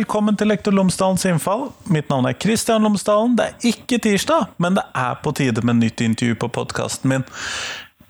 [0.00, 1.66] velkommen til Lektor Lomsdalens innfall.
[1.92, 3.34] Mitt navn er Kristian Lomsdalen.
[3.36, 7.26] Det er ikke tirsdag, men det er på tide med nytt intervju på podkasten min.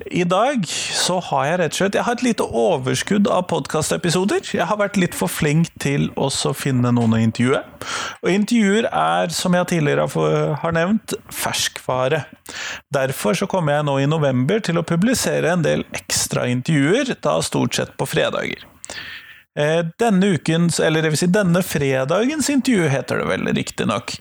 [0.07, 4.47] I dag så har jeg rett og slett Jeg har et lite overskudd av podkastepisoder.
[4.55, 7.61] Jeg har vært litt for flink til å finne noen å intervjue.
[8.23, 10.07] Og intervjuer er, som jeg tidligere
[10.63, 12.23] har nevnt, ferskvare.
[12.95, 17.41] Derfor så kommer jeg nå i november til å publisere en del ekstra intervjuer, da
[17.43, 18.63] stort sett på fredager.
[19.59, 24.15] Eh, denne ukens, eller det vil si denne fredagens intervju, heter det vel riktignok,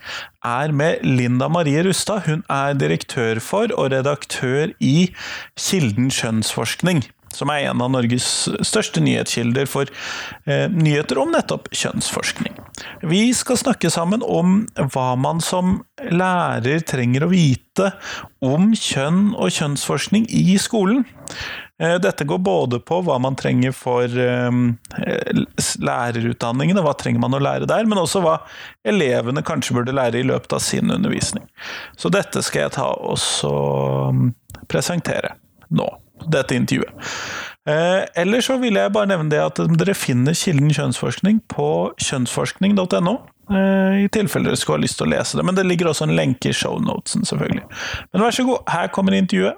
[0.45, 2.25] er med Linda Marie Rustad.
[2.25, 5.11] Hun er direktør for og redaktør i
[5.53, 7.05] Kilden kjønnsforskning.
[7.29, 8.25] Som er en av Norges
[8.65, 9.85] største nyhetskilder for
[10.49, 12.57] eh, nyheter om nettopp kjønnsforskning.
[13.05, 14.63] Vi skal snakke sammen om
[14.95, 17.91] hva man som lærer trenger å vite
[18.41, 21.05] om kjønn og kjønnsforskning i skolen.
[21.79, 24.57] Eh, dette går både på hva man trenger for eh,
[25.79, 28.35] lærerutdanningen, og hva trenger man å lære der, men også hva
[28.87, 31.45] elevene kanskje burde lære i løpet av sin undervisning.
[31.97, 33.15] Så dette skal jeg ta og
[34.15, 34.33] mm,
[34.71, 35.37] presentere
[35.71, 35.87] nå,
[36.27, 37.07] dette intervjuet.
[37.69, 41.69] Eh, Eller så vil jeg bare nevne det at dere finner Kilden kjønnsforskning på
[42.01, 43.15] kjønnsforskning.no.
[43.49, 46.13] I tilfelle dere skulle ha lyst til å lese det, men det ligger også en
[46.13, 47.63] lenke i shownotesen, selvfølgelig.
[48.11, 49.57] Men vær så god, her kommer intervjuet.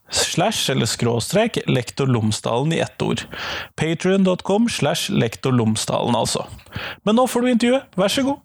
[0.11, 3.25] slash eller skråstrek lektor Lomsdalen i ett ord.
[3.75, 6.45] Patrion.com slash lektor Lomsdalen, altså.
[7.03, 8.39] Men nå får du intervjuet, vær så god!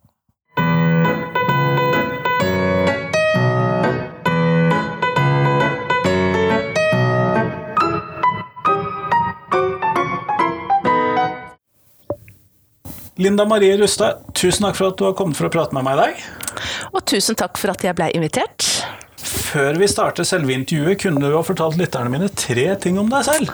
[13.18, 15.96] Linda Marie Rustad, tusen takk for at du har kommet for å prate med meg
[15.96, 16.24] i dag.
[16.92, 18.75] Og tusen takk for at jeg ble invitert.
[19.56, 23.24] Før vi starter selve intervjuet, kunne du ha fortalt lytterne mine tre ting om deg
[23.24, 23.52] selv?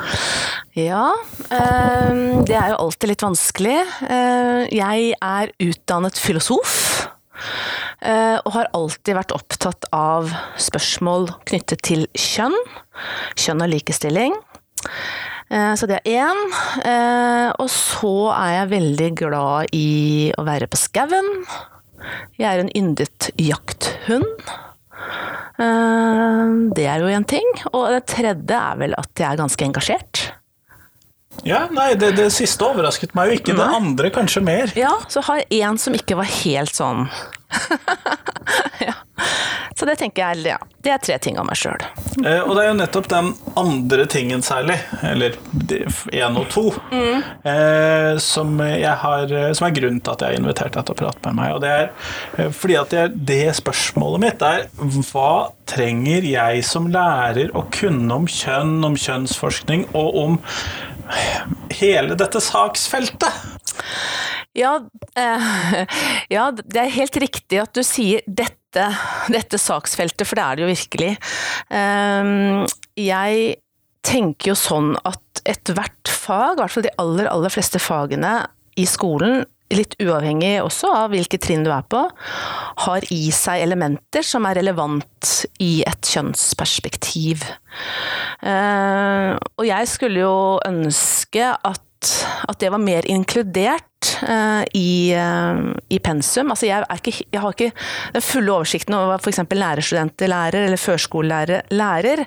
[0.75, 1.13] Ja,
[1.55, 3.77] ehm, det er jo alltid litt vanskelig.
[4.11, 6.73] Eh, jeg er utdannet filosof.
[8.03, 12.59] Eh, og har alltid vært opptatt av spørsmål knyttet til kjønn.
[13.39, 14.35] Kjønn og likestilling.
[15.55, 16.43] Eh, så det er én.
[17.63, 21.31] Og så er jeg veldig glad i å være på skauen.
[22.43, 24.51] Jeg er en yndet jakthund.
[25.63, 27.49] Eh, det er jo en ting.
[27.73, 30.23] Og det tredje er vel at jeg er ganske engasjert.
[31.49, 33.55] Ja, nei, det, det siste overrasket meg jo ikke.
[33.57, 34.73] Det andre kanskje mer.
[34.79, 37.07] Ja, så har jeg en som ikke var helt sånn
[38.87, 38.95] ja.
[39.77, 41.81] Så det tenker jeg, ja, det er tre ting om meg sjøl.
[42.21, 45.37] Eh, og det er jo nettopp den andre tingen særlig, eller
[46.13, 47.23] én og to, mm.
[47.49, 51.25] eh, som, har, som, er grunnen til at jeg har invitert deg til å prate
[51.31, 51.55] med meg.
[51.57, 51.89] Og det er
[52.37, 54.69] eh, fordi at det, det spørsmålet mitt er
[55.13, 55.33] hva
[55.73, 60.41] trenger jeg som lærer å kunne om kjønn, om kjønnsforskning og om
[61.81, 63.41] hele dette saksfeltet?
[64.53, 64.77] Ja,
[65.17, 65.53] eh,
[66.37, 68.59] ja, det er helt riktig at du sier dette,
[69.33, 71.13] dette saksfeltet, for det er det jo virkelig.
[71.71, 72.33] Eh,
[73.01, 73.57] jeg
[74.03, 78.41] tenker jo sånn at ethvert fag, i hvert fall de aller, aller fleste fagene
[78.81, 82.01] i skolen, litt uavhengig også av hvilket trinn du er på,
[82.85, 85.31] har i seg elementer som er relevant
[85.65, 87.47] i et kjønnsperspektiv.
[88.43, 90.37] Eh, og jeg skulle jo
[90.69, 91.83] ønske at
[92.49, 93.89] at det var mer inkludert
[94.23, 96.51] uh, i, uh, i, pensum.
[96.53, 97.71] Altså jeg, ikke, jeg, har ikke
[98.15, 99.43] den fulle oversikten over hva f.eks.
[99.51, 102.25] lærerstudenter lærer, eller førskolelærer lærer.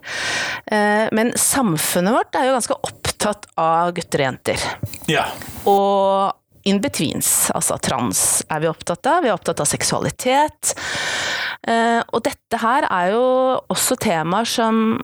[0.71, 4.67] Uh, men samfunnet vårt er jo ganske opptatt av gutter og jenter.
[5.11, 5.27] Ja.
[5.69, 9.21] Og in betweens, altså trans er vi opptatt av.
[9.21, 10.73] Vi er opptatt av seksualitet.
[12.09, 13.25] og dette her er jo
[13.69, 14.97] også temaer som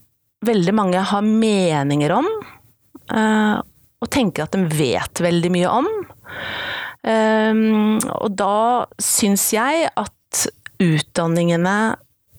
[0.46, 2.32] veldig mange har meninger om.
[4.02, 5.90] Og tenker at de vet veldig mye om.
[7.02, 10.46] Um, og da syns jeg at
[10.82, 11.76] utdanningene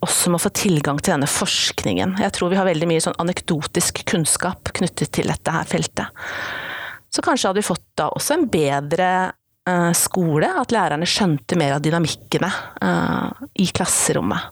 [0.03, 2.17] også må få tilgang til denne forskningen.
[2.23, 6.25] Jeg tror vi har veldig mye sånn anekdotisk kunnskap knyttet til dette her feltet.
[7.13, 9.11] Så kanskje hadde vi fått da også en bedre
[9.69, 12.51] uh, skole, at lærerne skjønte mer av dynamikkene
[12.83, 14.51] uh, i klasserommet.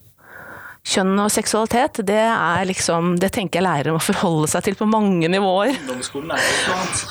[0.91, 4.89] Kjønn og seksualitet, det er liksom Det tenker jeg lærere må forholde seg til på
[4.91, 5.77] mange nivåer.
[5.77, 7.05] Ungdomsskolen er jo annet.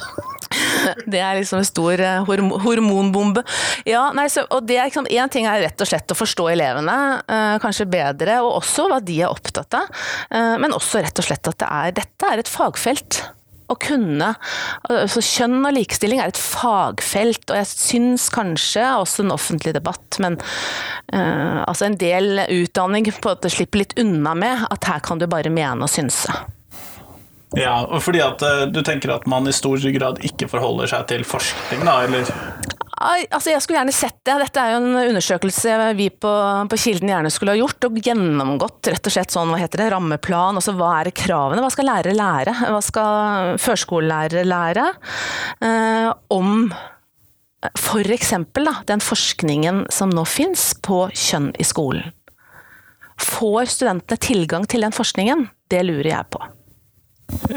[1.13, 2.29] Det er liksom en stor uh,
[2.63, 3.43] hormonbombe.
[3.87, 6.49] Ja, nei, så, og det er liksom, En ting er rett og slett å forstå
[6.51, 9.91] elevene uh, kanskje bedre, og også hva de er opptatt av.
[10.33, 13.21] Uh, men også rett og slett at det er, dette er et fagfelt.
[13.69, 14.31] Å kunne
[14.89, 20.17] altså Kjønn og likestilling er et fagfelt, og jeg syns kanskje også en offentlig debatt,
[20.23, 20.39] men
[21.13, 25.27] altså en del utdanning på at det slipper litt unna med at her kan du
[25.29, 26.33] bare mene og synse.
[27.57, 31.07] Ja, og fordi at uh, du tenker at man i stor grad ikke forholder seg
[31.09, 32.29] til forskning, da, eller?
[32.99, 34.35] Altså, jeg skulle gjerne sett det.
[34.41, 36.31] Dette er jo en undersøkelse vi på,
[36.71, 39.89] på, Kilden gjerne skulle ha gjort, og gjennomgått rett og slett sånn, hva heter det,
[39.93, 40.59] rammeplan.
[40.59, 41.63] Altså hva er kravene?
[41.63, 42.55] Hva skal lærere lære?
[42.67, 44.87] Hva skal førskolelærere lære?
[45.63, 46.71] eh, om
[47.79, 52.13] for eksempel da, den forskningen som nå fins på kjønn i skolen.
[53.19, 55.49] Får studentene tilgang til den forskningen?
[55.69, 56.39] Det lurer jeg på.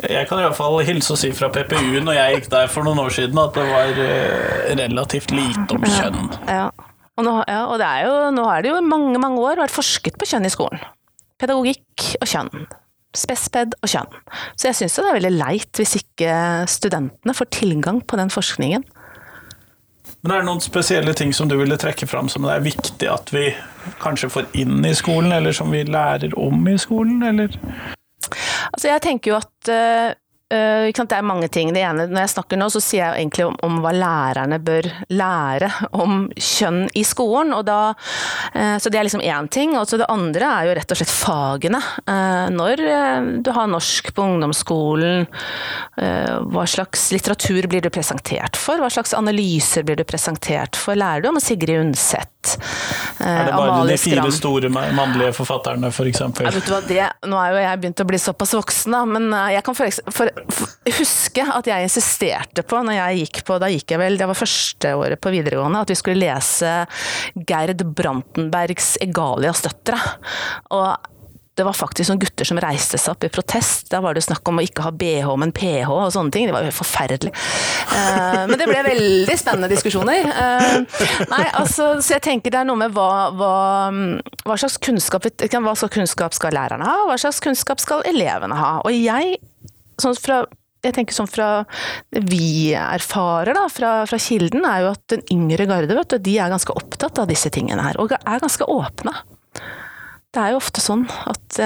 [0.03, 2.87] Jeg kan i hvert fall hilse og si fra PPU når jeg gikk der for
[2.87, 6.33] noen år siden, at det var eh, relativt lite om kjønn.
[6.49, 6.67] Ja,
[7.17, 10.17] Og, nå, ja, og er jo, nå har det jo mange mange år vært forsket
[10.21, 10.81] på kjønn i skolen.
[11.41, 12.67] Pedagogikk og kjønn.
[13.17, 14.15] Spesped og kjønn.
[14.57, 16.35] Så jeg syns det er veldig leit hvis ikke
[16.71, 18.85] studentene får tilgang på den forskningen.
[20.23, 23.09] Men er det noen spesielle ting som du ville trekke fram som det er viktig
[23.11, 23.49] at vi
[24.03, 27.59] kanskje får inn i skolen, eller som vi lærer om i skolen, eller?
[28.71, 30.22] Altså jeg tenker jo at uh,
[30.53, 31.73] det er mange ting.
[31.75, 34.89] Det ene, når jeg snakker nå, så sier jeg egentlig om, om hva lærerne bør
[35.13, 37.55] lære om kjønn i skolen.
[37.67, 37.81] Da,
[38.57, 39.77] uh, så det er liksom én ting.
[39.79, 41.83] Og så det andre er jo rett og slett fagene.
[42.07, 42.85] Uh, når
[43.45, 45.27] du har norsk på ungdomsskolen,
[45.93, 48.81] hva slags litteratur blir du presentert for?
[48.81, 50.99] Hva slags analyser blir du presentert for?
[50.99, 52.57] Lærer du om Sigrid Undset?
[53.23, 56.23] Er det bare de fire store mannlige forfatterne, f.eks.?
[56.35, 58.97] For ja, vet du hva, det, nå er jo jeg begynt å bli såpass voksen,
[58.97, 60.42] da, men eh, jeg kan for, for,
[60.99, 64.39] huske at jeg insisterte på, når jeg gikk på, da gikk jeg vel, det var
[64.39, 66.75] første året på videregående, at vi skulle lese
[67.49, 70.01] Gerd Brantenbergs 'Egalias døtre'.
[70.77, 71.13] Og
[71.55, 73.91] det var faktisk noen gutter som reiste seg opp i protest.
[73.93, 76.47] Da var det snakk om å ikke ha bh, men ph og sånne ting.
[76.49, 77.33] Det var jo helt forferdelig.
[77.93, 80.31] Uh, men det ble veldig spennende diskusjoner.
[80.33, 81.05] Uh,
[81.35, 83.53] nei, altså, så jeg tenker det er noe med hva, hva,
[84.47, 88.79] hva, slags kunnskap, hva slags kunnskap skal lærerne ha, hva slags kunnskap skal elevene ha.
[88.87, 89.37] Og jeg,
[90.01, 90.45] sånn fra
[90.83, 91.51] jeg tenker sånn fra
[92.11, 96.19] det vi erfarer da, fra, fra, Kilden, er jo at den yngre garde vet du,
[96.19, 99.15] de er ganske opptatt av disse tingene her, og er ganske åpne.
[100.33, 101.59] Det er jo ofte sånn at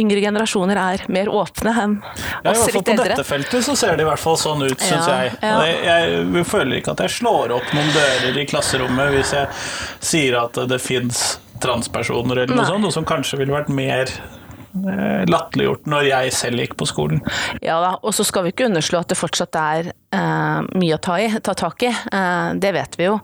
[0.00, 3.04] yngre generasjoner er mer åpne enn oss litt eldre.
[3.04, 5.34] På dette feltet så ser det i hvert fall sånn ut, syns ja, jeg.
[5.44, 5.58] Ja.
[5.68, 6.22] jeg.
[6.38, 9.60] Jeg føler ikke at jeg slår opp noen dører i klasserommet hvis jeg
[10.08, 11.20] sier at det fins
[11.62, 12.70] transpersoner eller noe Nei.
[12.72, 14.10] sånt, noe som kanskje ville vært mer
[14.72, 17.22] latterliggjort når jeg selv gikk på skolen.
[17.64, 21.02] Ja da, og så skal vi ikke underslå at det fortsatt er eh, mye å
[21.02, 21.92] ta, i, ta tak i.
[21.92, 23.18] Eh, det vet vi jo.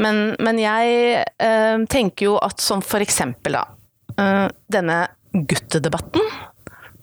[0.00, 3.66] Men, men jeg eh, tenker jo at som for eksempel, da
[4.20, 6.22] uh, denne guttedebatten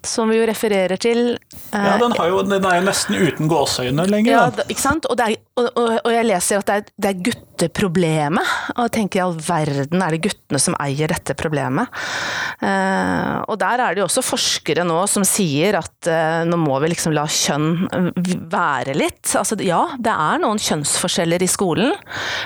[0.03, 1.38] som vi jo refererer til.
[1.71, 4.33] Ja, den, jo, den er jo nesten uten gåseøyne lenger.
[4.33, 5.07] Ja, ikke sant?
[5.07, 7.21] Og, er, og, og, og, jeg leser at det er, det er
[7.63, 8.46] gutteproblemet.
[8.77, 11.91] Og tenker i all verden er det guttene som eier dette problemet?
[12.63, 16.77] Uh, og der er det jo også forskere nå som sier at uh, nå må
[16.84, 17.88] vi liksom la kjønn
[18.51, 19.34] være litt.
[19.39, 21.93] Altså ja, det er noen kjønnsforskjeller i skolen,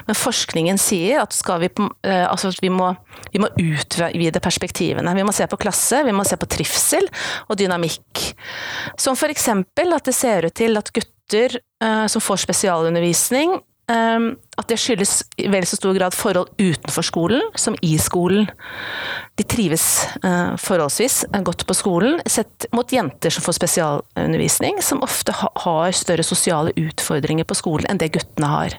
[0.07, 1.69] men forskningen sier at skal vi,
[2.03, 2.91] altså, vi må,
[3.33, 5.13] vi må utvide perspektivene.
[5.17, 7.07] Vi må se på klasse, vi må se på trivsel
[7.47, 8.31] og dynamikk.
[8.99, 11.57] Som eksempel at det ser ut til at gutter
[12.09, 13.57] som får spesialundervisning,
[13.87, 18.49] at det skyldes i vel så stor grad forhold utenfor skolen som i skolen.
[19.39, 19.85] De trives
[20.25, 25.95] uh, forholdsvis godt på skolen, sett mot jenter som får spesialundervisning, som ofte ha, har
[25.95, 28.75] større sosiale utfordringer på skolen enn det guttene har.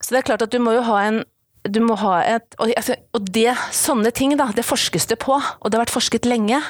[0.00, 1.22] Så det er klart at du må jo ha en
[1.68, 5.34] du må ha et og, altså, og, det, sånne ting, da, det forskes det på,
[5.36, 6.60] og det har vært forsket lenge.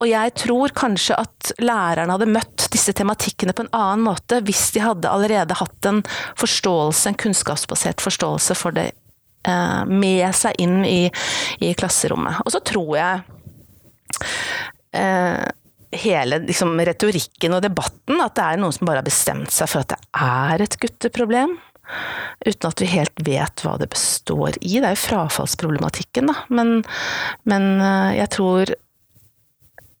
[0.00, 4.68] Og jeg tror kanskje at lærerne hadde møtt disse tematikkene på en annen måte hvis
[4.76, 6.00] de hadde allerede hatt en
[6.40, 8.90] forståelse, en kunnskapsbasert forståelse for det
[9.48, 11.02] eh, med seg inn i,
[11.60, 12.40] i, klasserommet.
[12.46, 14.24] Og så tror jeg
[14.96, 15.44] eh,
[16.00, 19.84] hele liksom, retorikken og debatten, at det er noen som bare har bestemt seg for
[19.84, 21.58] at det er et gutteproblem.
[22.46, 24.78] Uten at vi helt vet hva det består i.
[24.78, 26.36] Det er jo frafallsproblematikken, da.
[26.54, 26.82] Men,
[27.48, 28.74] men eh, jeg tror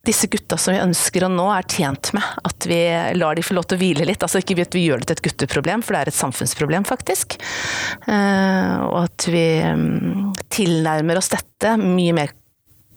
[0.08, 2.80] disse gutta som vi ønsker å nå, er tjent med at vi
[3.18, 4.22] lar de få lov til å hvile litt.
[4.24, 7.36] Altså ikke at vi gjør det til et gutteproblem, for det er et samfunnsproblem, faktisk.
[8.08, 12.32] Eh, og at vi mm, tilnærmer oss dette mye mer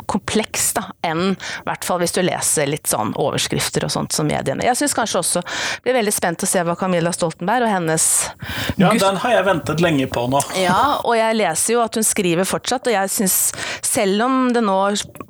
[0.10, 4.29] kompleks da, enn i hvert fall hvis du leser litt sånn overskrifter og sånt som
[4.29, 4.65] mediene.
[4.65, 5.43] Jeg syns kanskje også
[5.86, 8.08] blir veldig spent å se hva Camilla Stoltenberg og hennes
[8.79, 10.41] Ja, den har jeg ventet lenge på nå.
[10.62, 13.38] Ja, og jeg leser jo at hun skriver fortsatt, og jeg syns
[13.86, 14.79] selv om det nå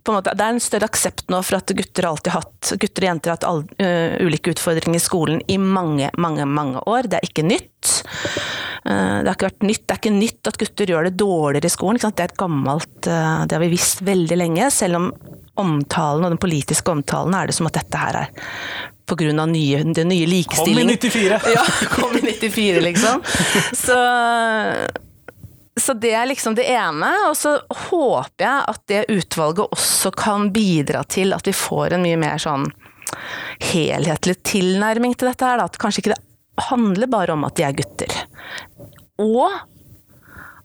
[0.02, 3.06] på en måte, Det er en større aksept nå for at gutter alltid hatt gutter
[3.06, 7.10] og jenter har hatt all, uh, ulike utfordringer i skolen i mange, mange, mange år.
[7.10, 7.94] Det er ikke nytt.
[8.86, 9.84] Uh, det har ikke vært nytt.
[9.86, 12.02] Det er ikke nytt at gutter gjør det dårligere i skolen.
[12.02, 15.12] Det er et gammelt uh, Det har vi visst veldig lenge selv om
[15.62, 18.32] omtalen og den politiske omtalen er det som at dette her er
[19.12, 20.98] på av nye, den nye likestillingen.
[20.98, 21.40] Kom i 94!
[21.56, 23.24] Ja, kom i 94, liksom.
[23.86, 23.98] Så,
[25.80, 27.10] så det er liksom det ene.
[27.28, 27.58] Og så
[27.90, 32.40] håper jeg at det utvalget også kan bidra til at vi får en mye mer
[32.40, 32.70] sånn
[33.72, 35.64] helhetlig tilnærming til dette her.
[35.66, 38.16] At kanskje ikke det handler bare om at de er gutter.
[39.20, 39.52] Og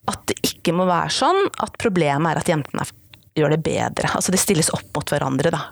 [0.07, 2.95] at det ikke må være sånn at problemet er at jentene er
[3.37, 4.13] gjør det bedre.
[4.17, 5.67] Altså det stilles opp mot hverandre, da.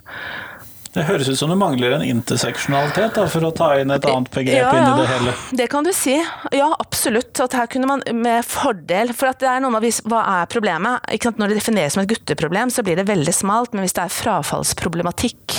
[0.95, 4.29] Det høres ut som det mangler en interseksjonalitet, da, for å ta inn et annet
[4.31, 5.33] begrep ja, inn i det hele.
[5.59, 6.13] Det kan du si.
[6.55, 7.35] Ja, absolutt.
[7.43, 11.03] At her kunne man med fordel For at det er noe med hva er problemet?
[11.35, 13.75] Når det defineres som et gutteproblem, så blir det veldig smalt.
[13.75, 15.57] Men hvis det er frafallsproblematikk,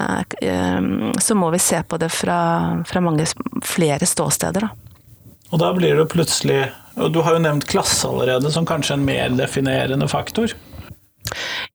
[0.00, 0.90] eh, eh,
[1.22, 2.40] så må vi se på det fra,
[2.90, 3.28] fra mange
[3.62, 4.74] flere ståsteder, da.
[5.54, 6.64] Og da blir det plutselig
[6.98, 10.56] Og du har jo nevnt klasse allerede som kanskje en mer definerende faktor.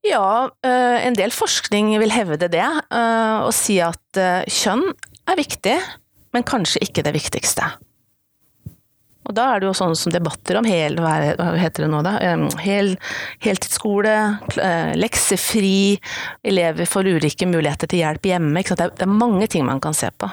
[0.05, 4.83] Ja, eh, en del forskning vil hevde det, eh, og si at eh, kjønn
[5.29, 5.77] er viktig,
[6.35, 7.67] men kanskje ikke det viktigste.
[9.29, 12.15] Og da er det jo sånn som debatter om hel, hva heter det nå da,
[12.63, 12.95] hel,
[13.43, 14.15] heltidsskole,
[14.97, 15.99] leksefri,
[16.41, 18.63] elever får ulike muligheter til hjelp hjemme.
[18.65, 20.27] Det er, det er mange ting man kan se på.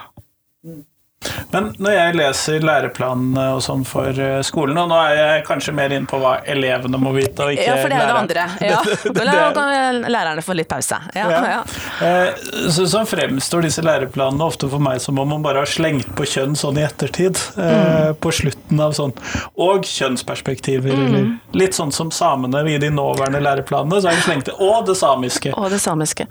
[1.52, 5.72] Men når jeg leser læreplanene og sånn for eh, skolen, og nå er jeg kanskje
[5.76, 8.46] mer inn på hva elevene må vite, og ikke Ja, for det er det andre.
[8.68, 8.80] Ja.
[9.14, 10.98] Da kan lærerne få litt pause.
[11.16, 11.60] Ja, ja.
[12.04, 16.10] Eh, så, så, fremstår disse læreplanene ofte for meg som om man bare har slengt
[16.18, 17.40] på kjønn sånn i ettertid.
[17.56, 18.18] Eh, mm.
[18.20, 19.14] På slutten av sånn.
[19.56, 21.06] Og kjønnsperspektiver, mm.
[21.06, 24.56] eller litt sånn som samene i de nåværende læreplanene, så er det slengt det.
[24.60, 25.54] Og det samiske.
[25.56, 26.28] Og det samiske.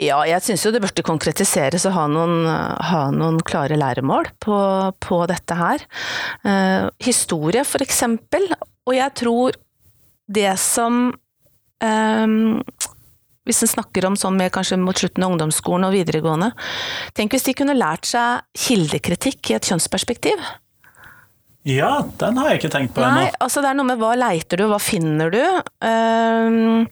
[0.00, 2.44] Ja, jeg syns jo det burde konkretiseres og ha noen,
[2.90, 4.60] ha noen klare læremål mål på,
[5.06, 5.86] på dette her.
[6.44, 8.48] Eh, historie, for eksempel.
[8.88, 9.58] Og jeg tror
[10.30, 11.10] det som
[11.82, 12.38] eh,
[13.48, 16.52] hvis en snakker om sånn med kanskje mot slutten av ungdomsskolen og videregående
[17.16, 20.42] Tenk hvis de kunne lært seg kildekritikk i et kjønnsperspektiv.
[21.68, 23.26] Ja, den har jeg ikke tenkt på ennå.
[23.44, 25.42] Altså det er noe med hva leiter du, hva finner du?
[25.84, 26.86] Uh,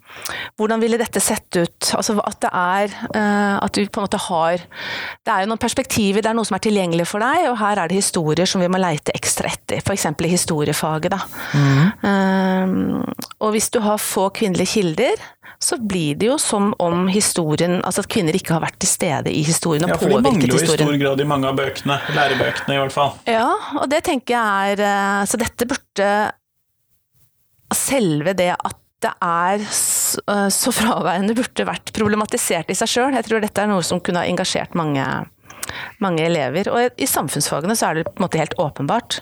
[0.61, 1.89] hvordan ville dette sett ut?
[1.97, 5.63] Altså at det er uh, At du på en måte har Det er jo noen
[5.63, 8.61] perspektiver, det er noe som er tilgjengelig for deg, og her er det historier som
[8.61, 9.81] vi må leite ekstra etter.
[9.81, 10.05] F.eks.
[10.05, 11.23] i historiefaget, da.
[11.57, 11.89] Mm.
[12.05, 17.81] Uh, og hvis du har få kvinnelige kilder, så blir det jo som om historien
[17.83, 20.29] Altså at kvinner ikke har vært til stede i historien og ja, påvirket historien.
[20.29, 21.97] Ja, for de mangler jo i stor grad i mange av bøkene.
[22.15, 23.15] Lærebøkene, i hvert fall.
[23.27, 23.49] Ja,
[23.81, 26.11] og det tenker jeg er eh, Så dette burde
[27.75, 33.17] Selve det at det er eh, så fraværende burde vært problematisert i seg sjøl.
[33.19, 35.05] Jeg tror dette er noe som kunne ha engasjert mange,
[36.03, 36.71] mange elever.
[36.73, 39.21] Og i samfunnsfagene så er det på en måte helt åpenbart.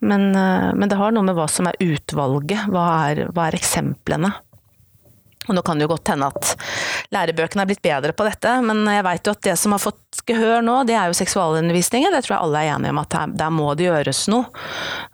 [0.00, 2.66] Men, eh, men det har noe med hva som er utvalget.
[2.72, 4.32] Hva er, hva er eksemplene?
[5.46, 6.52] Og nå kan det jo godt hende at
[7.14, 10.22] lærebøkene er blitt bedre på dette, men jeg veit jo at det som har fått
[10.26, 12.14] gehør nå, det er jo seksualundervisningen.
[12.14, 14.48] Det tror jeg alle er enige om at der, må det gjøres noe.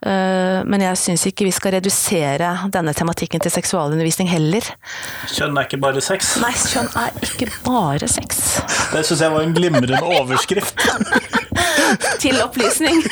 [0.07, 4.73] Eh, men jeg syns ikke vi skal redusere denne tematikken til seksualundervisning heller.
[5.33, 6.37] Kjønn er ikke bare sex?
[6.43, 8.43] Nei, kjønn er ikke bare sex.
[8.93, 10.81] Det syns jeg var en glimrende overskrift.
[12.23, 13.03] til opplysning.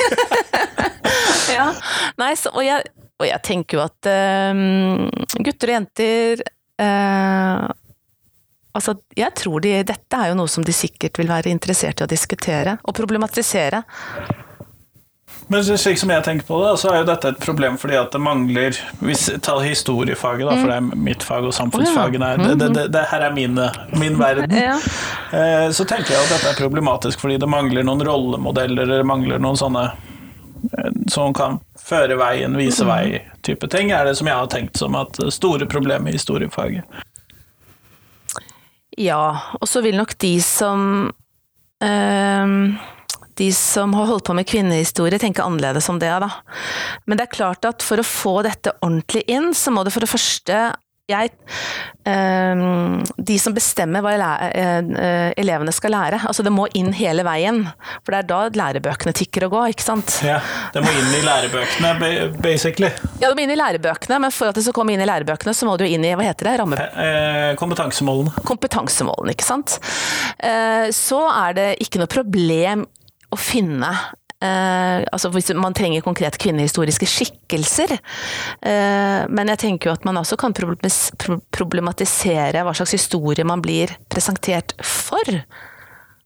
[1.57, 1.71] ja.
[2.21, 2.87] Nei, så, og, jeg,
[3.21, 4.11] og jeg tenker jo at
[4.55, 5.11] um,
[5.45, 6.45] gutter og jenter
[8.73, 12.07] altså, jeg tror de, dette er jo noe som de sikkert vil være interessert i
[12.07, 13.85] å diskutere og problematisere.
[15.51, 18.13] Men slik som jeg tenker på det, så er jo dette et problem fordi at
[18.15, 22.53] det mangler Hvis tar historiefaget, da, for det er mitt fag og samfunnsfagene er det,
[22.61, 23.67] det, det, det, her er mine,
[23.99, 24.55] min verden.
[24.55, 29.43] Eh, så tenker jeg at dette er problematisk fordi det mangler noen rollemodeller, eller mangler
[29.43, 31.59] noen sånne eh, som kan
[31.91, 35.69] føre veien, vise vei type ting, er det som jeg har tenkt som at store
[35.71, 36.87] problemer i historiefaget.
[39.01, 41.11] Ja, og så vil nok de som
[41.83, 42.55] øh,
[43.41, 46.29] de som har holdt på med kvinnehistorie, tenke annerledes om det, da.
[47.07, 50.05] Men det er klart at for å få dette ordentlig inn, så må det for
[50.05, 50.61] det første
[51.11, 51.33] jeg,
[52.05, 54.15] de som bestemmer hva
[54.49, 56.21] eh, elevene skal lære.
[56.27, 57.63] Altså det må inn hele veien.
[58.01, 60.17] For det er da lærebøkene tikker og går, ikke sant.
[60.27, 60.39] Ja,
[60.75, 61.93] det må inn i lærebøkene,
[62.41, 62.93] basically.
[63.21, 65.55] Ja, det må inn i lærebøkene, men for at det skal komme inn i lærebøkene,
[65.57, 66.57] så må du inn i hva heter det?
[66.63, 66.79] Ramme...
[66.79, 68.47] Eh, kompetansemålene.
[68.49, 69.77] Kompetansemålene, ikke sant.
[70.39, 72.87] Eh, så er det ikke noe problem
[73.31, 73.93] å finne
[74.41, 77.93] Eh, altså hvis man trenger konkret kvinnehistoriske skikkelser.
[77.93, 83.93] Eh, men jeg tenker jo at man også kan problematisere hva slags historie man blir
[84.13, 85.43] presentert for.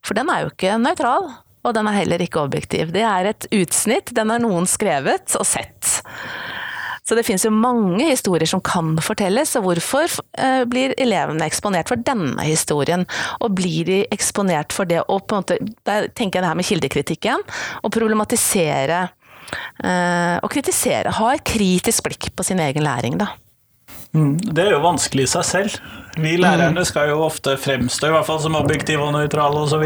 [0.04, 1.30] For den er jo ikke nøytral,
[1.64, 2.92] og den er heller ikke objektiv.
[2.94, 5.97] Det er et utsnitt, den har noen skrevet og sett.
[7.04, 10.08] Så det finnes jo mange historier som kan fortelles, og hvorfor
[10.40, 13.04] eh, blir elevene eksponert for denne historien?
[13.44, 16.61] Og blir de eksponert for det, og på en måte, der tenker jeg det her
[16.61, 17.44] med kildekritikken,
[17.84, 19.02] å problematisere
[19.84, 21.12] eh, og kritisere.
[21.20, 23.34] Ha et kritisk blikk på sin egen læring, da.
[24.14, 25.78] Mm, det er jo vanskelig i seg selv.
[26.14, 26.87] Vi lærerne mm.
[26.87, 29.83] skal jo ofte fremstå i hvert fall som objektive og nøytrale osv.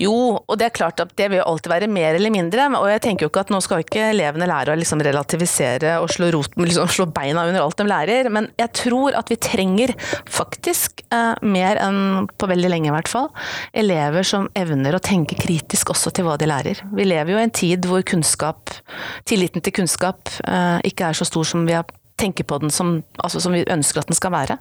[0.00, 2.66] Jo, og det er klart at det vil jo alltid være mer eller mindre.
[2.80, 6.10] Og jeg tenker jo ikke at nå skal ikke elevene lære å liksom relativisere og
[6.10, 9.94] slå, roten, liksom slå, beina under alt de lærer, men jeg tror at vi trenger
[10.26, 13.30] faktisk eh, mer enn på veldig lenge i hvert fall,
[13.70, 16.82] elever som evner å tenke kritisk også til hva de lærer.
[16.90, 18.74] Vi lever jo i en tid hvor kunnskap,
[19.28, 21.86] tilliten til kunnskap eh, ikke er så stor som vi har
[22.20, 24.58] tenker på den som, altså som vi ønsker at den skal være.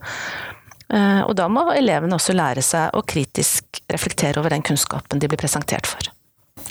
[0.94, 5.30] Eh, og da må elevene også lære seg å kritisk reflektere over den kunnskapen de
[5.32, 6.12] blir presentert for.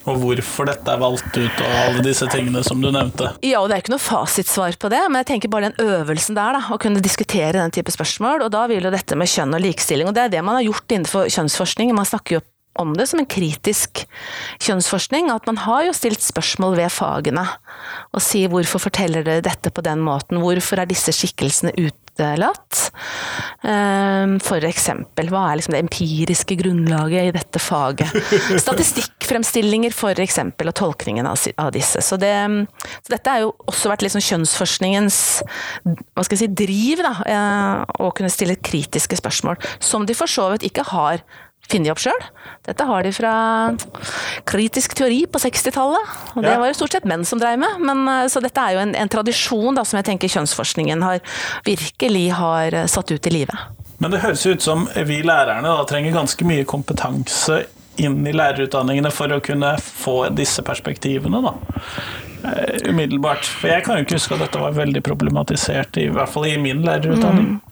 [0.07, 3.33] Og hvorfor dette er valgt ut, og alle disse tingene som du nevnte.
[3.45, 6.39] Ja, og det er ikke noe fasitsvar på det, men jeg tenker bare den øvelsen
[6.39, 8.47] der, da, å kunne diskutere den type spørsmål.
[8.47, 10.67] Og da vil jo dette med kjønn og likestilling, og det er det man har
[10.67, 11.95] gjort innenfor kjønnsforskning.
[11.99, 12.45] Man snakker jo
[12.81, 14.05] om det som en kritisk
[14.63, 17.45] kjønnsforskning, at man har jo stilt spørsmål ved fagene.
[18.17, 22.81] Og sier hvorfor forteller dere dette på den måten, hvorfor er disse skikkelsene utelatt?
[23.69, 28.17] Ehm, for eksempel, hva er liksom det empiriske grunnlaget i dette faget?
[28.67, 32.01] Statistikkfremstillinger for eksempel, og tolkningen av disse.
[32.05, 32.33] Så, det,
[33.05, 35.23] så dette har jo også vært liksom kjønnsforskningens
[35.85, 40.31] hva skal jeg si, driv, da, eh, å kunne stille kritiske spørsmål, som de for
[40.31, 41.25] så vidt ikke har
[41.71, 42.25] funnet opp sjøl.
[42.67, 43.35] Dette har de fra
[44.49, 46.17] kritisk teori på 60-tallet.
[46.37, 46.61] Og det ja.
[46.63, 47.83] var jo stort sett menn som drev med.
[47.83, 51.23] Men, eh, så dette er jo en, en tradisjon da, som jeg tenker kjønnsforskningen har,
[51.67, 53.69] virkelig har eh, satt ut i livet.
[54.03, 57.63] Men det høres ut som vi lærerne da trenger ganske mye kompetanse
[58.03, 61.53] inn i lærerutdanningene for å kunne få disse perspektivene, da.
[62.43, 63.47] Uh, umiddelbart.
[63.47, 66.57] For jeg kan jo ikke huske at dette var veldig problematisert, i hvert fall i
[66.59, 67.53] min lærerutdanning.
[67.53, 67.72] Mm.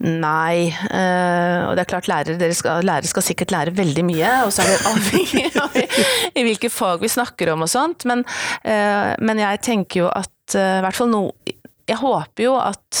[0.00, 4.54] Nei, uh, og det er klart lærere, skal, lærere skal sikkert lære veldig mye, og
[4.54, 8.24] så er det avhengig av i, hvilke fag vi snakker om og sånt, men,
[8.64, 11.24] uh, men jeg tenker jo at uh, i hvert fall nå
[11.90, 12.98] Jeg håper jo at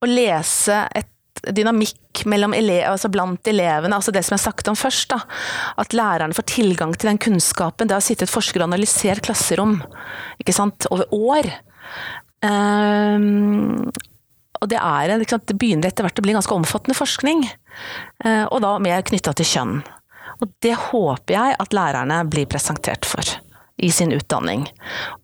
[0.00, 1.08] å lese et
[1.48, 5.14] dynamikk ele altså blant elevene, altså det som jeg snakket om først.
[5.14, 5.20] Da,
[5.80, 7.88] at lærerne får tilgang til den kunnskapen.
[7.88, 9.80] Det har sittet forskere og analysert klasserom
[10.90, 11.50] over år.
[12.42, 13.90] Um,
[14.60, 17.46] og det, er, det begynner etter hvert å bli ganske omfattende forskning,
[18.24, 19.78] eh, og da mer knytta til kjønn.
[20.40, 23.24] Og det håper jeg at lærerne blir presentert for
[23.80, 24.66] i sin utdanning.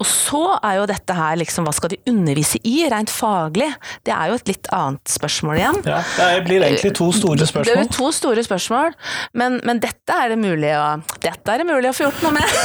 [0.00, 3.68] Og så er jo dette her liksom, hva skal de undervise i, rent faglig?
[4.06, 5.80] Det er jo et litt annet spørsmål igjen.
[5.86, 7.70] Ja, Det blir egentlig to store spørsmål.
[7.70, 8.96] Det er to store spørsmål,
[9.36, 10.86] men, men dette, er det mulig å,
[11.22, 12.56] dette er det mulig å få gjort noe med.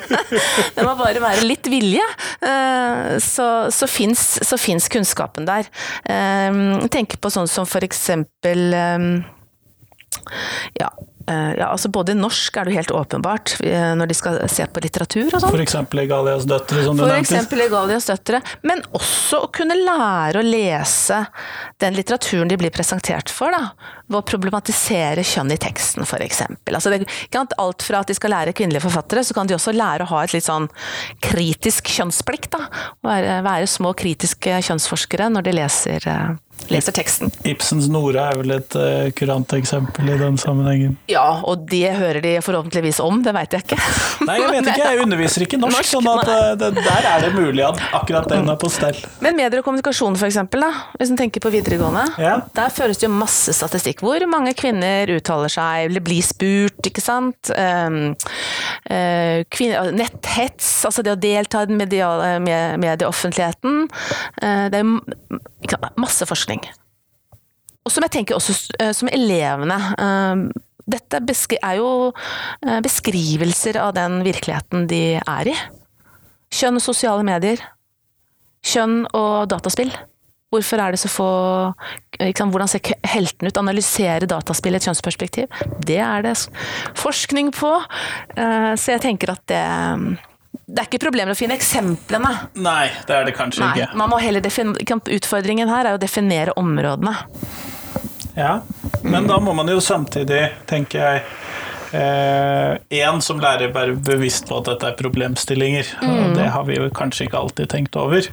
[0.76, 2.06] det må bare være litt vilje,
[2.46, 5.70] eh, så, så fins kunnskapen der.
[6.04, 9.06] Eh, tenk på sånn som for eksempel eh,
[10.80, 10.90] ja,
[11.58, 14.82] ja, altså Både i norsk er det helt åpenbart, eh, når de skal se på
[14.84, 15.54] litteratur og sånn.
[15.54, 15.76] F.eks.
[16.02, 17.60] Egalias døtre, som du For nevnte.
[17.66, 18.42] Egalias døtre.
[18.66, 21.24] Men også å kunne lære å lese
[21.82, 23.52] den litteraturen de blir presentert for.
[23.54, 23.70] da,
[24.10, 26.42] Ved å problematisere kjønn i teksten, f.eks.
[26.66, 27.04] Altså det,
[27.62, 30.24] alt fra at de skal lære kvinnelige forfattere, så kan de også lære å ha
[30.24, 30.66] et litt sånn
[31.22, 32.50] kritisk kjønnsblikk.
[32.50, 32.66] da,
[33.06, 37.30] Være, være små kritiske kjønnsforskere når de leser eh, leser teksten.
[37.46, 40.96] Ibsens Nora er vel et uh, kurant eksempel i den sammenhengen?
[41.10, 43.78] Ja, og det hører de forhåpentligvis om, det veit jeg ikke.
[44.28, 47.26] Nei, jeg vet ikke, jeg underviser ikke norsk, norsk sånn at uh, det, der er
[47.26, 48.98] det mulig at akkurat den er på stell.
[49.24, 50.66] Men medier og kommunikasjon eksempel,
[50.98, 52.04] hvis en tenker på videregående.
[52.20, 52.36] Ja.
[52.56, 53.99] Der føres det jo masse statistikk.
[54.00, 57.52] Hvor mange kvinner uttaler seg, eller blir spurt, ikke sant.
[57.52, 58.14] Um,
[58.88, 63.86] uh, kvinner, netthets, altså det å delta i medieoffentligheten.
[64.40, 64.88] Uh, det er
[66.00, 66.62] masse forskning
[67.84, 70.42] Og som jeg tenker også eh, som elevene eh,
[70.90, 71.20] Dette
[71.60, 75.54] er jo eh, beskrivelser av den virkeligheten de er i.
[76.50, 77.60] Kjønn og sosiale medier.
[78.66, 79.92] Kjønn og dataspill.
[80.50, 81.28] Hvorfor er det så få
[82.18, 83.60] liksom, Hvordan ser heltene ut?
[83.60, 85.60] Analysere dataspill i et kjønnsperspektiv.
[85.86, 86.34] Det er det
[86.98, 87.70] forskning på.
[88.34, 89.62] Så jeg tenker at det
[90.70, 92.30] det er ikke problemer å finne eksemplene.
[92.62, 93.98] Nei, det er det kanskje Nei, ikke.
[93.98, 94.44] Man må heller
[95.16, 97.14] Utfordringen her er å definere områdene.
[98.36, 98.60] Ja,
[99.02, 101.24] men da må man jo samtidig, tenker jeg
[101.90, 105.88] Én eh, som lærer være bevisst på at dette er problemstillinger.
[105.98, 106.12] Mm.
[106.12, 108.28] Og det har vi jo kanskje ikke alltid tenkt over.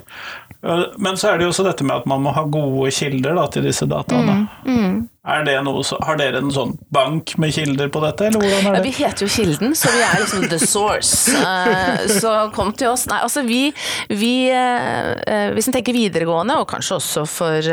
[0.98, 3.44] Men så er det jo også dette med at man må ha gode kilder da,
[3.54, 4.40] til disse dataene.
[4.66, 4.96] Mm, mm.
[5.62, 8.80] Noe, har dere en sånn bank med kilder på dette, eller hvordan er det?
[8.80, 11.30] Ja, vi heter jo Kilden, så vi er liksom the source.
[11.36, 13.06] Uh, så kom til oss.
[13.10, 13.68] Nei, altså vi,
[14.10, 17.72] vi uh, Hvis en tenker videregående, og kanskje også for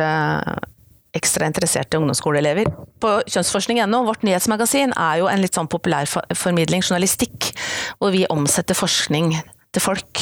[1.15, 2.69] ekstra interesserte ungdomsskoleelever.
[3.01, 7.53] På kjønnsforskning.no, vårt nyhetsmagasin, er jo en litt sånn populær formidling, journalistikk,
[8.01, 9.31] hvor vi omsetter forskning
[9.75, 10.21] til folk.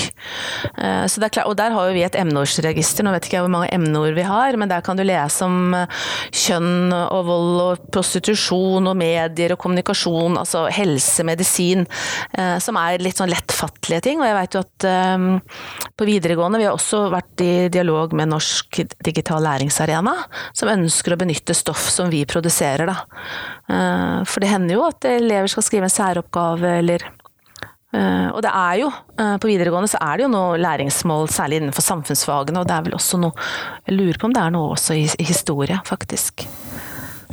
[0.78, 3.72] Eh, klart, og der har jo vi et emneordsregister, nå vet ikke jeg hvor mange
[3.76, 6.04] emneord vi har, men der kan du lese om eh,
[6.44, 11.86] kjønn og vold og prostitusjon og medier og kommunikasjon, altså helse, medisin,
[12.38, 14.22] eh, som er litt sånn lettfattelige ting.
[14.22, 14.90] Og jeg vet jo at
[15.98, 20.14] på videregående, vi har også vært i dialog med Norsk digital læringsarena,
[20.56, 24.24] som ønsker å benytte stoff som vi produserer, da.
[24.28, 27.06] For det hender jo at elever skal skrive en særoppgave eller
[28.34, 28.90] og det er jo,
[29.22, 32.88] uh, på videregående så er det jo noe læringsmål, særlig innenfor samfunnsfagene, og det er
[32.88, 33.34] vel også noe
[33.86, 36.48] Jeg lurer på om det er noe også i, historie, faktisk.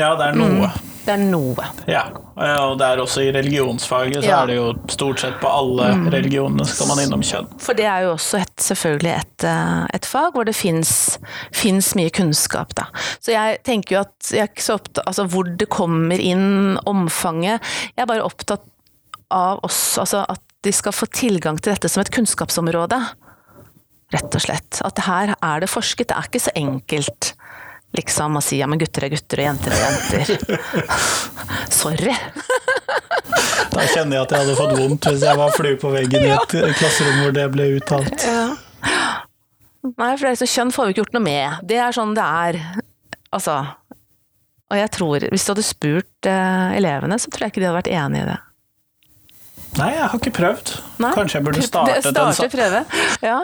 [0.00, 0.68] Ja, det er noe.
[0.70, 1.66] Mm, det er noe.
[1.90, 2.02] Ja,
[2.70, 4.40] og det er også i religionsfaget, så ja.
[4.42, 6.08] er det jo stort sett på alle mm.
[6.14, 7.48] religionene skal man innom kjønn.
[7.60, 12.12] For det er jo også et, selvfølgelig et, eh, et, fag hvor det fins mye
[12.16, 12.88] kunnskap, da.
[13.20, 16.78] Så jeg tenker jo at jeg er ikke så opptatt Altså hvor det kommer inn
[16.88, 17.72] omfanget.
[17.96, 18.64] Jeg er bare opptatt
[19.30, 22.98] av oss, altså at de skal få tilgang til dette som et kunnskapsområde.
[24.10, 24.80] Rett og slett.
[24.84, 26.10] At her er det forsket.
[26.10, 27.34] Det er ikke så enkelt
[27.96, 30.58] liksom å si ja, men gutter er gutter og jenter er jenter.
[31.80, 32.14] Sorry.
[33.74, 36.30] da kjenner jeg at jeg hadde fått vondt hvis jeg var flue på veggen i
[36.34, 38.26] et klasserom hvor det ble uttalt.
[38.26, 38.46] Ja.
[39.90, 41.66] Nei, for det kjønn får vi ikke gjort noe med.
[41.66, 42.60] Det er sånn det er.
[43.30, 43.56] Altså
[44.70, 47.80] Og jeg tror, hvis du hadde spurt eh, elevene, så tror jeg ikke de hadde
[47.80, 48.38] vært enig i det.
[49.78, 50.74] Nei, jeg har ikke prøvd.
[51.00, 51.14] Nei.
[51.14, 52.52] Kanskje jeg burde starte, starte den sånn.
[52.52, 52.84] prøve.
[53.24, 53.38] Ja.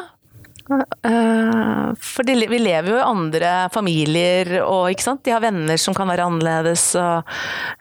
[0.66, 6.26] Uh, for vi lever jo i andre familier, og de har venner som kan være
[6.26, 6.88] annerledes.
[6.98, 7.28] og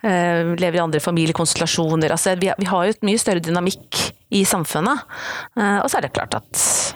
[0.06, 2.14] uh, Lever i andre familiekonstellasjoner.
[2.14, 4.04] Altså, vi, vi, har jo et mye større dynamikk
[4.36, 5.02] i samfunnet.
[5.58, 6.95] Uh, og så er det klart at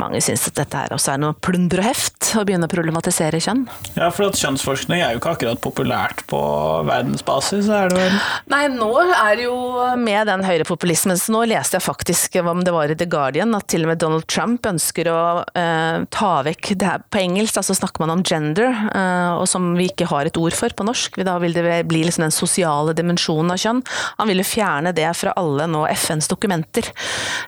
[0.00, 3.40] mange syns at dette her også er noe plunder og heft, å begynne å problematisere
[3.42, 3.64] kjønn.
[3.96, 6.40] Ja, for at kjønnsforskning er jo ikke akkurat populært på
[6.88, 8.18] verdensbasis, er det vel?
[8.52, 9.58] Nei, nå er det jo
[10.00, 13.68] med den høyrepopulismen, så nå leste jeg faktisk om det var i The Guardian, at
[13.70, 15.20] til og med Donald Trump ønsker å
[15.58, 19.70] eh, ta vekk det her På engelsk altså snakker man om gender, eh, og som
[19.78, 21.20] vi ikke har et ord for på norsk.
[21.26, 23.82] Da vil det bli liksom den sosiale dimensjonen av kjønn.
[24.20, 26.90] Han vil jo fjerne det fra alle nå FNs dokumenter.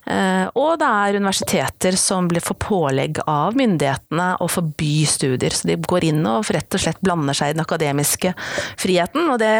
[0.06, 5.54] Eh, og det er universiteter som blir får pålegg av myndighetene å forby studier.
[5.54, 8.34] Så de går inn og rett og slett blander seg i den akademiske
[8.80, 9.30] friheten.
[9.32, 9.54] Og det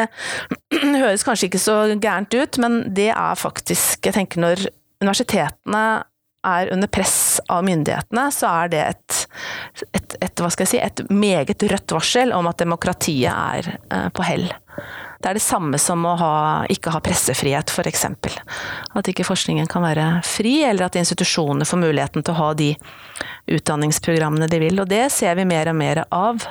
[1.02, 4.68] høres kanskje ikke så gærent ut, men det er faktisk Jeg tenker når
[5.00, 5.84] universitetene
[6.46, 9.18] er under press av myndighetene, så er det et,
[9.92, 14.46] et, et, si, et meget rødt varsel om at demokratiet er eh, på hell.
[15.20, 16.34] Det er det samme som å ha,
[16.72, 18.06] ikke ha pressefrihet, f.eks.
[18.96, 22.70] At ikke forskningen kan være fri, eller at institusjonene får muligheten til å ha de
[23.52, 24.80] utdanningsprogrammene de vil.
[24.80, 26.46] Og det ser vi mer og mer av,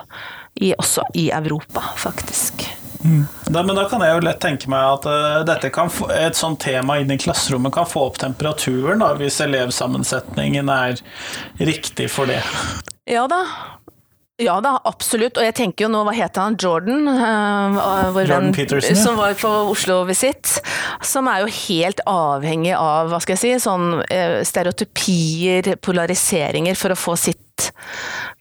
[0.61, 2.67] i, også i Europa, faktisk.
[3.05, 3.25] Mm.
[3.45, 6.35] Da, men da kan jeg jo lett tenke meg at uh, dette kan få, et
[6.37, 10.99] sånt tema inn i klasserommet kan få opp temperaturen, da, hvis elevsammensetningen er
[11.63, 12.41] riktig for det.
[13.09, 13.39] Ja da,
[14.39, 15.37] ja da, absolutt.
[15.39, 17.07] Og jeg tenker jo nå, hva heter han, Jordan?
[17.11, 19.03] Uh, Jordan Peterson, ja.
[19.03, 20.57] Som var på Oslo-visitt.
[21.05, 26.95] Som er jo helt avhengig av, hva skal jeg si, sånn uh, stereotypier, polariseringer, for
[26.95, 27.71] å få sitt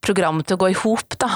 [0.05, 1.31] program til å gå i hop, da.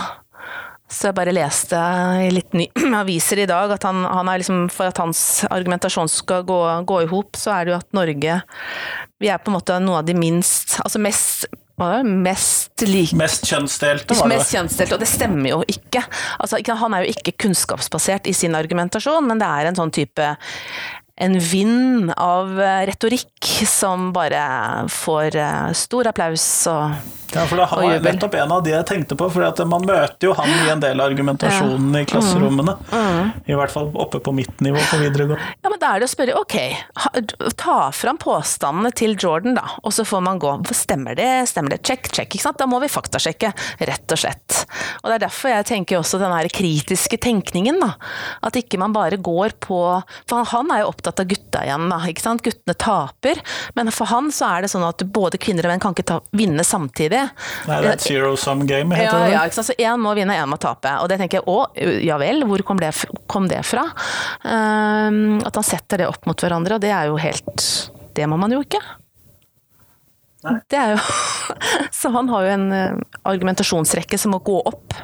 [0.92, 1.78] Så jeg bare leste
[2.20, 2.66] i litt ny
[3.02, 7.00] aviser i dag at han, han er liksom, for at hans argumentasjon skal gå, gå
[7.04, 8.38] i hop, så er det jo at Norge
[9.22, 11.48] Vi er på en måte noe av de minst Altså mest
[12.06, 14.38] Mest like Mest kjønnsdelte, var det?
[14.38, 16.02] Mest kjønnsdelte, og det stemmer jo ikke.
[16.42, 20.32] Altså, han er jo ikke kunnskapsbasert i sin argumentasjon, men det er en sånn type
[21.16, 26.94] en vind av eh, retorikk som bare får eh, stor applaus og,
[27.32, 30.32] ja, for det var nettopp en av de jeg tenkte på, for man møter jo
[30.36, 32.74] han i en del av argumentasjonen i klasserommene.
[32.92, 33.30] Mm.
[33.48, 35.38] I hvert fall oppe på mitt nivå på videregående.
[35.64, 36.56] Ja, men da er det å spørre, ok,
[37.60, 41.80] ta fram påstandene til Jordan da, og så får man gå, stemmer det, stemmer det,
[41.88, 42.60] check, check, ikke sant?
[42.60, 43.52] Da må vi faktasjekke,
[43.88, 44.62] rett og slett.
[45.00, 47.94] Og det er derfor jeg tenker også den her kritiske tenkningen da,
[48.44, 49.80] at ikke man bare går på,
[50.28, 52.42] for han- han er jo opptatt av gutta igjen da, ikke sant?
[52.44, 53.40] Guttene taper,
[53.74, 56.20] men for han så er det sånn at både kvinner og menn kan ikke ta,
[56.36, 57.22] vinne samtidig.
[57.68, 59.32] Nei, det er et zero sum game, heter Ja, det.
[59.34, 59.70] ja, ikke sant?
[59.72, 60.94] Så én må vinne, én må tape.
[61.02, 61.66] Og det tenker jeg, å,
[62.04, 62.92] ja vel, hvor kom det,
[63.30, 63.84] kom det fra?
[64.46, 67.66] Um, at han setter det opp mot hverandre, og det er jo helt
[68.14, 68.80] Det må man jo ikke.
[70.42, 70.56] Nei.
[70.70, 71.02] Det er jo
[72.00, 72.96] Så han har jo en eh,
[73.30, 74.96] argumentasjonsrekke som må gå opp.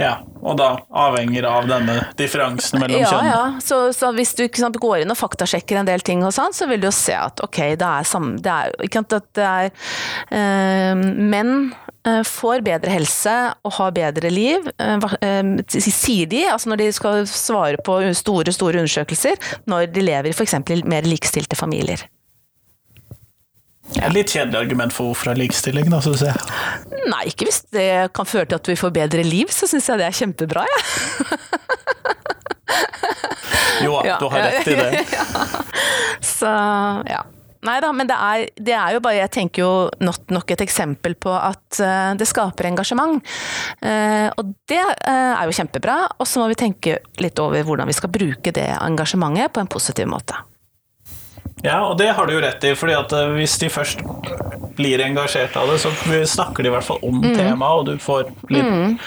[0.00, 3.26] Ja, og da avhenger av denne differansen mellom Ja, kjønn.
[3.28, 3.42] ja.
[3.60, 6.64] Så, så hvis du sant, går inn og faktasjekker en del ting og han, så
[6.70, 9.50] vil du jo se at ok, det er samme Det er ikke sant, at det
[9.50, 9.68] er
[10.38, 11.02] øh,
[11.34, 11.52] Menn
[12.08, 13.36] øh, får bedre helse
[13.68, 18.80] og har bedre liv, øh, sier de, altså når de skal svare på store, store
[18.80, 19.36] undersøkelser,
[19.68, 20.56] når de lever i f.eks.
[20.88, 22.08] mer likestilte familier.
[24.00, 26.34] Et litt kjedelig argument for hvorfor det er likestilling, da, syns jeg.
[27.10, 30.00] Nei, ikke hvis det kan føre til at vi får bedre liv, så syns jeg
[30.00, 30.82] det er kjempebra, jeg.
[33.82, 34.16] Jo, Ja.
[34.20, 35.04] du har rett i det.
[36.22, 36.50] Så
[37.08, 37.22] ja.
[37.62, 40.64] Nei da, men det er, det er jo bare Jeg tenker jo nok, nok et
[40.64, 43.22] eksempel på at uh, det skaper engasjement.
[43.78, 45.98] Uh, og det uh, er jo kjempebra.
[46.18, 49.70] Og så må vi tenke litt over hvordan vi skal bruke det engasjementet på en
[49.70, 50.38] positiv måte.
[51.62, 54.02] Ja, og det har du jo rett i, fordi at eh, hvis de først
[54.78, 55.92] blir engasjert av det, så
[56.26, 57.36] snakker de i hvert fall om Mm.
[57.36, 58.98] temaet, og du får litt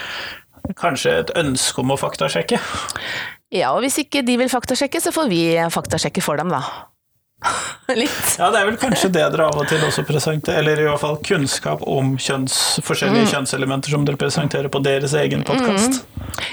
[0.82, 2.58] Kanskje et ønske om å faktasjekke.
[3.54, 6.64] Ja, og hvis ikke de vil faktasjekke, så får vi faktasjekke for dem, da.
[8.02, 8.32] Litt.
[8.40, 11.04] Ja, det er vel kanskje det dere av og til også presenterer, eller i hvert
[11.04, 12.56] fall kunnskap om kjønns,
[12.88, 16.02] forskjellige kjønnselementer som dere presenterer på deres egen podkast.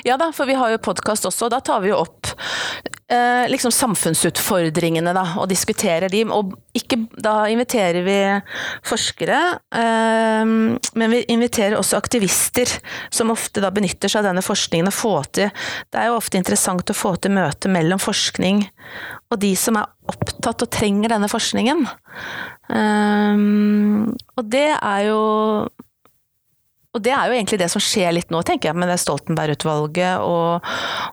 [0.04, 2.34] Ja da, for vi har jo podkast også, og da tar vi jo opp
[3.12, 6.24] eh, liksom samfunnsutfordringene da, og diskuterer de.
[6.32, 8.18] Og ikke, da inviterer vi
[8.88, 9.40] forskere,
[9.78, 10.52] eh,
[10.98, 12.70] men vi inviterer også aktivister,
[13.12, 15.50] som ofte da benytter seg av denne forskningen og får til
[15.92, 18.64] Det er jo ofte interessant å få til møte mellom forskning
[19.32, 21.86] og de som er opptatt og trenger denne forskningen.
[22.72, 23.46] Eh,
[24.36, 25.22] og det er jo
[26.92, 30.20] og det er jo egentlig det som skjer litt nå, tenker jeg, med det Stoltenberg-utvalget,
[30.20, 30.66] og,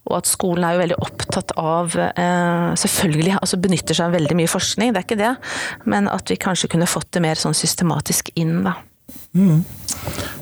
[0.09, 4.37] og at skolen er jo veldig opptatt av eh, Selvfølgelig altså benytter seg av veldig
[4.41, 5.31] mye forskning, det er ikke det,
[5.87, 8.75] men at vi kanskje kunne fått det mer sånn systematisk inn, da.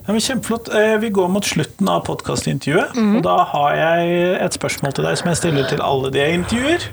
[0.08, 0.69] Ja, men kjempeflott.
[0.76, 2.97] Eh, Vi går mot slutten av podkastintervjuet.
[3.17, 6.39] Og da har jeg et spørsmål til deg som jeg stiller til alle de jeg
[6.41, 6.86] intervjuer.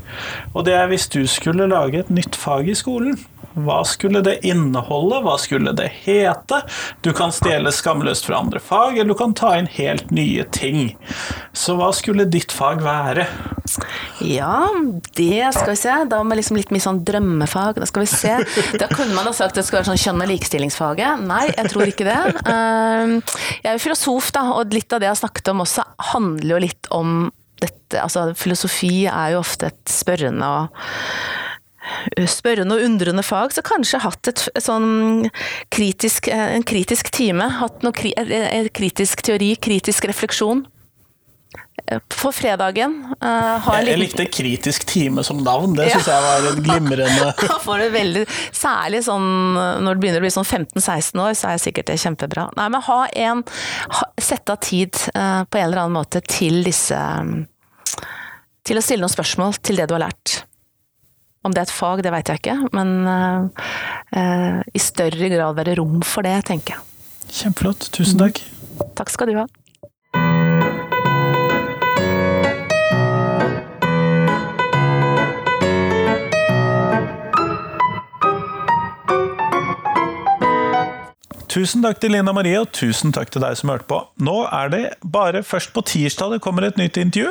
[0.55, 3.19] Og det er hvis du skulle lage et nytt fag i skolen,
[3.55, 5.21] hva skulle det inneholde?
[5.25, 6.61] Hva skulle det hete?
[7.07, 10.97] Du kan stjele skamløst fra andre fag, eller du kan ta inn helt nye ting.
[11.55, 13.27] Så hva skulle ditt fag være?
[14.27, 14.67] Ja,
[15.17, 15.95] det skal vi se.
[16.11, 17.79] Da med liksom litt mye sånn drømmefag.
[17.83, 18.35] Da skal vi se.
[18.81, 21.23] Da kunne man ha sagt at det skal være sånn kjønn- og likestillingsfaget.
[21.31, 22.19] Nei, jeg tror ikke det.
[22.51, 23.17] Ehm,
[23.65, 26.55] Jeg er jo filosof, da, og litt av det jeg har snakket om også handler
[26.57, 27.15] jo litt om
[27.63, 28.03] dette.
[28.03, 30.85] Altså, filosofi er jo ofte et spørrende og
[32.31, 35.29] spørrende og undrende fag, så kanskje hatt et, et sånn
[35.75, 37.49] kritisk, en kritisk time.
[37.61, 40.65] Hatt noe kri, en kritisk teori, kritisk refleksjon.
[42.15, 42.95] For fredagen.
[43.21, 45.75] uh, har jeg, Jeg likte kritisk time som navn.
[45.77, 48.23] Det syns jeg var litt glimrende Da får du veldig
[48.55, 49.27] Særlig sånn
[49.59, 52.47] når det begynner å bli sånn 15-16 år, så er sikkert det kjempebra.
[52.57, 53.45] Nei, men ha en
[54.17, 56.99] Sette av tid uh, på en eller annen måte til disse
[58.65, 60.41] Til å stille noen spørsmål til det du har lært.
[61.45, 63.67] Om det er et fag, det veit jeg ikke, men eh,
[64.17, 66.87] eh, i større grad være rom for det, tenker jeg.
[67.35, 67.91] Kjempeflott.
[67.93, 68.41] Tusen takk.
[68.97, 69.47] Takk skal du ha.
[81.55, 84.01] Tusen takk til Lina Marie, og tusen takk til deg som hørte på.
[84.27, 87.31] Nå er det bare først på tirsdag det kommer et nytt intervju.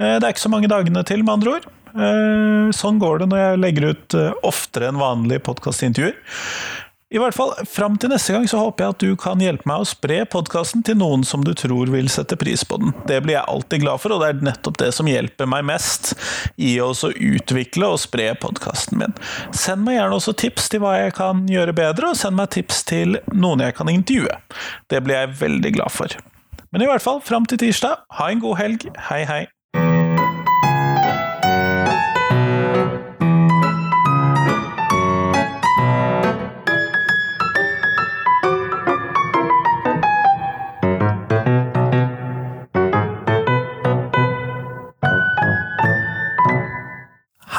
[0.00, 1.68] Eh, Det er ikke så mange dagene til, med andre ord.
[1.94, 6.16] Eh, Sånn går det når jeg legger ut eh, oftere enn vanlige podkastintervjuer.
[7.14, 9.84] I hvert fall, Fram til neste gang så håper jeg at du kan hjelpe meg
[9.84, 12.90] å spre podkasten til noen som du tror vil sette pris på den.
[13.06, 16.16] Det blir jeg alltid glad for, og det er nettopp det som hjelper meg mest
[16.58, 19.14] i å utvikle og spre podkasten min.
[19.54, 22.82] Send meg gjerne også tips til hva jeg kan gjøre bedre, og send meg tips
[22.90, 24.40] til noen jeg kan intervjue.
[24.90, 26.18] Det blir jeg veldig glad for.
[26.74, 28.90] Men i hvert fall, fram til tirsdag, ha en god helg.
[29.12, 29.44] Hei, hei.